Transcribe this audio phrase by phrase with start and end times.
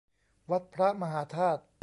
[0.49, 1.61] วัดพระมหาธาตุ